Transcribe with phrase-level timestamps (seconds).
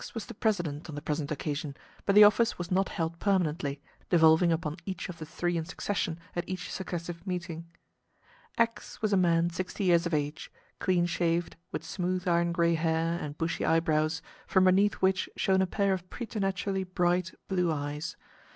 [0.03, 3.79] X was the president on the present occasion, but the office was not held permanently,
[4.09, 7.67] devolving upon each of the three in succession at each successive meeting.
[8.57, 13.19] X was a man sixty years of age, clean shaved, with smooth iron gray hair
[13.21, 18.17] and bushy eyebrows, from beneath which shone a pair of preternaturally bright blue eyes.